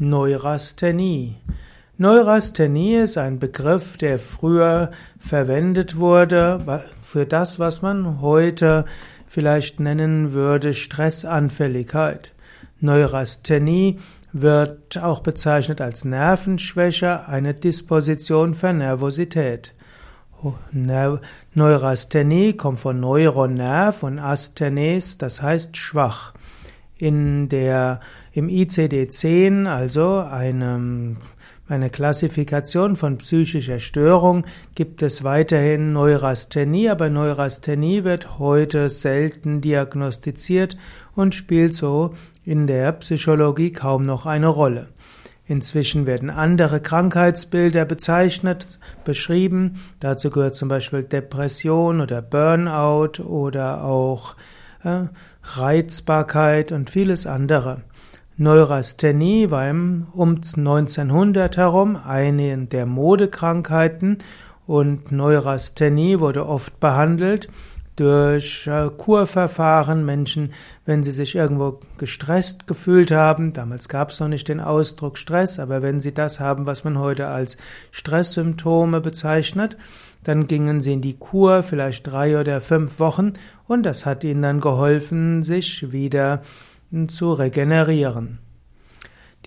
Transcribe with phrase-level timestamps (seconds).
[0.00, 1.38] Neurasthenie.
[1.96, 8.84] Neurasthenie ist ein Begriff, der früher verwendet wurde für das, was man heute
[9.26, 12.32] vielleicht nennen würde Stressanfälligkeit.
[12.78, 13.98] Neurasthenie
[14.32, 19.74] wird auch bezeichnet als Nervenschwäche, eine Disposition für Nervosität.
[21.54, 26.34] Neurasthenie kommt von Neuronerv und Asthenes, das heißt schwach.
[26.98, 28.00] In der,
[28.32, 31.16] im ICD-10, also einem
[31.68, 40.78] eine Klassifikation von psychischer Störung gibt es weiterhin Neurasthenie, aber Neurasthenie wird heute selten diagnostiziert
[41.14, 42.14] und spielt so
[42.44, 44.88] in der Psychologie kaum noch eine Rolle.
[45.46, 49.74] Inzwischen werden andere Krankheitsbilder bezeichnet, beschrieben.
[50.00, 54.36] Dazu gehört zum Beispiel Depression oder Burnout oder auch
[55.42, 57.82] Reizbarkeit und vieles andere.
[58.36, 64.18] Neurasthenie war um 1900 herum eine der Modekrankheiten
[64.66, 67.48] und Neurasthenie wurde oft behandelt
[67.98, 70.04] durch äh, Kurverfahren.
[70.04, 70.52] Menschen,
[70.86, 75.58] wenn sie sich irgendwo gestresst gefühlt haben, damals gab es noch nicht den Ausdruck Stress,
[75.58, 77.56] aber wenn sie das haben, was man heute als
[77.90, 79.76] Stresssymptome bezeichnet,
[80.24, 83.34] dann gingen sie in die Kur, vielleicht drei oder fünf Wochen,
[83.66, 86.42] und das hat ihnen dann geholfen, sich wieder
[87.08, 88.38] zu regenerieren.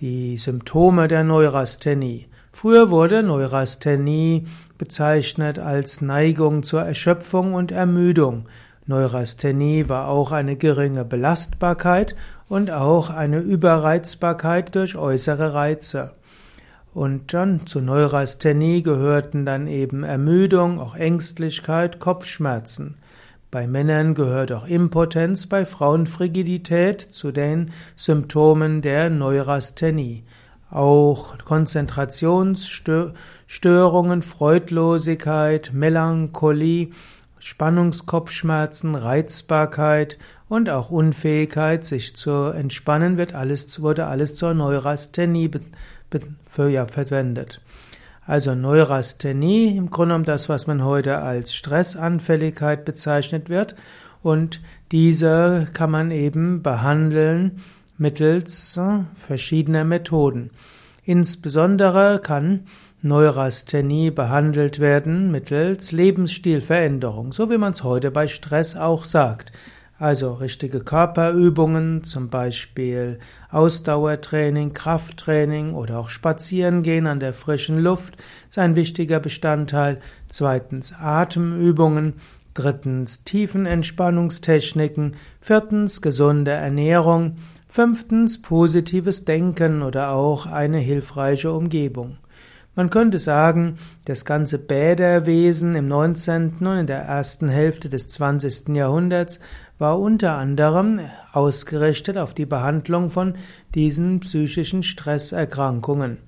[0.00, 2.28] Die Symptome der Neurasthenie.
[2.52, 4.44] Früher wurde Neurasthenie
[4.78, 8.46] bezeichnet als Neigung zur Erschöpfung und Ermüdung.
[8.86, 12.14] Neurasthenie war auch eine geringe Belastbarkeit
[12.48, 16.12] und auch eine Überreizbarkeit durch äußere Reize.
[16.92, 22.96] Und dann zu Neurasthenie gehörten dann eben Ermüdung, auch Ängstlichkeit, Kopfschmerzen.
[23.50, 30.24] Bei Männern gehört auch Impotenz, bei Frauen Frigidität zu den Symptomen der Neurasthenie.
[30.72, 36.88] Auch Konzentrationsstörungen, Freudlosigkeit, Melancholie,
[37.38, 40.16] Spannungskopfschmerzen, Reizbarkeit
[40.48, 45.50] und auch Unfähigkeit, sich zu entspannen, wird alles, wurde alles zur Neurasthenie
[46.48, 47.60] für, ja, verwendet.
[48.24, 53.74] Also Neurasthenie, im Grunde genommen das, was man heute als Stressanfälligkeit bezeichnet wird.
[54.22, 57.60] Und diese kann man eben behandeln
[58.02, 60.50] mittels äh, verschiedener Methoden.
[61.04, 62.64] Insbesondere kann
[63.00, 69.50] Neurasthenie behandelt werden mittels Lebensstilveränderung, so wie man es heute bei Stress auch sagt.
[69.98, 73.20] Also richtige Körperübungen, zum Beispiel
[73.50, 78.16] Ausdauertraining, Krafttraining oder auch Spazierengehen an der frischen Luft
[78.50, 80.00] ist ein wichtiger Bestandteil.
[80.28, 82.14] Zweitens Atemübungen.
[82.54, 85.16] Drittens Tiefenentspannungstechniken.
[85.40, 87.36] Viertens gesunde Ernährung.
[87.74, 92.18] Fünftens positives Denken oder auch eine hilfreiche Umgebung.
[92.74, 96.52] Man könnte sagen, das ganze Bäderwesen im 19.
[96.66, 98.76] und in der ersten Hälfte des 20.
[98.76, 99.40] Jahrhunderts
[99.78, 101.00] war unter anderem
[101.32, 103.36] ausgerichtet auf die Behandlung von
[103.74, 106.18] diesen psychischen Stresserkrankungen.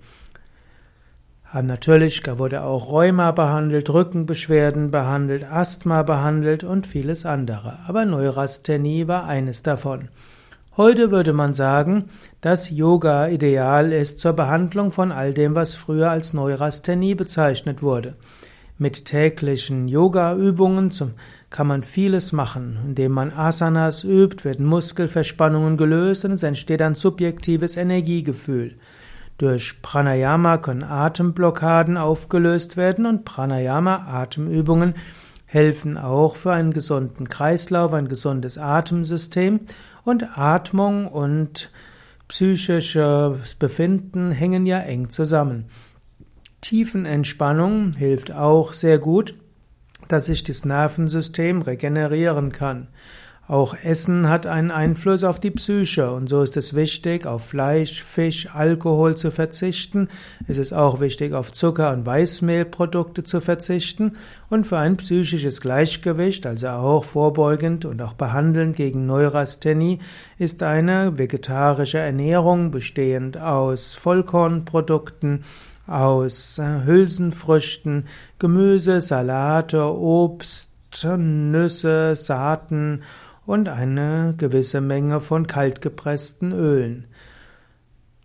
[1.52, 7.80] Natürlich wurde auch Rheuma behandelt, Rückenbeschwerden behandelt, Asthma behandelt und vieles andere.
[7.86, 10.08] Aber Neurasthenie war eines davon.
[10.76, 12.06] Heute würde man sagen,
[12.40, 18.16] dass Yoga ideal ist zur Behandlung von all dem, was früher als Neurasthenie bezeichnet wurde.
[18.76, 20.92] Mit täglichen Yoga-Übungen
[21.48, 22.78] kann man vieles machen.
[22.86, 28.74] Indem man Asanas übt, werden Muskelverspannungen gelöst und es entsteht ein subjektives Energiegefühl.
[29.38, 34.94] Durch Pranayama können Atemblockaden aufgelöst werden und Pranayama-Atemübungen
[35.54, 39.60] helfen auch für einen gesunden Kreislauf, ein gesundes Atemsystem
[40.02, 41.70] und Atmung und
[42.26, 45.66] psychisches Befinden hängen ja eng zusammen.
[46.60, 49.36] Tiefenentspannung hilft auch sehr gut,
[50.08, 52.88] dass sich das Nervensystem regenerieren kann.
[53.46, 58.02] Auch Essen hat einen Einfluss auf die Psyche und so ist es wichtig, auf Fleisch,
[58.02, 60.08] Fisch, Alkohol zu verzichten.
[60.48, 64.16] Es ist auch wichtig, auf Zucker und Weißmehlprodukte zu verzichten
[64.48, 69.98] und für ein psychisches Gleichgewicht, also auch vorbeugend und auch behandelnd gegen Neurasthenie,
[70.38, 75.44] ist eine vegetarische Ernährung bestehend aus Vollkornprodukten,
[75.86, 78.06] aus Hülsenfrüchten,
[78.38, 80.73] Gemüse, Salate, Obst,
[81.50, 83.02] Nüsse, Saaten
[83.46, 87.06] und eine gewisse Menge von kaltgepressten Ölen.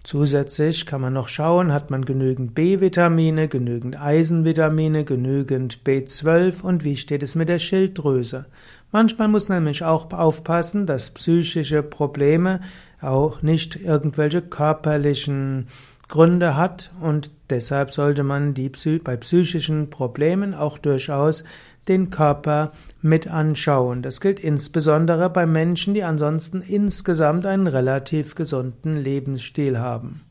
[0.03, 6.95] Zusätzlich kann man noch schauen, hat man genügend B-Vitamine, genügend Eisenvitamine, genügend B12 und wie
[6.95, 8.45] steht es mit der Schilddrüse.
[8.91, 12.61] Manchmal muss man nämlich auch aufpassen, dass psychische Probleme
[13.01, 15.67] auch nicht irgendwelche körperlichen
[16.07, 18.71] Gründe hat und deshalb sollte man die,
[19.03, 21.43] bei psychischen Problemen auch durchaus
[21.89, 22.71] den Körper
[23.01, 24.01] mit anschauen.
[24.01, 30.21] Das gilt insbesondere bei Menschen, die ansonsten insgesamt einen relativ gesunden Lebensstil haben.